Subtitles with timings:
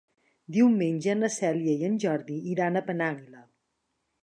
[0.53, 3.47] Diumenge na Cèlia i en Jordi iran a Penàguila.